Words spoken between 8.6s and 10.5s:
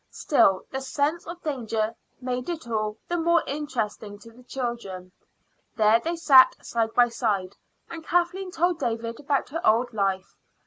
David about her old life.